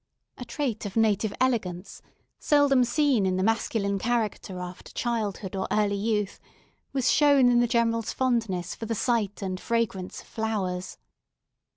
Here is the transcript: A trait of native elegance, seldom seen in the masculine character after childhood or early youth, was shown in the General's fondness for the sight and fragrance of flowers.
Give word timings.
A 0.39 0.45
trait 0.45 0.83
of 0.87 0.97
native 0.97 1.31
elegance, 1.39 2.01
seldom 2.39 2.83
seen 2.83 3.27
in 3.27 3.37
the 3.37 3.43
masculine 3.43 3.99
character 3.99 4.57
after 4.57 4.91
childhood 4.93 5.55
or 5.55 5.67
early 5.69 5.93
youth, 5.95 6.39
was 6.91 7.11
shown 7.11 7.49
in 7.49 7.59
the 7.59 7.67
General's 7.67 8.11
fondness 8.11 8.73
for 8.73 8.87
the 8.87 8.95
sight 8.95 9.43
and 9.43 9.59
fragrance 9.59 10.21
of 10.23 10.27
flowers. 10.27 10.97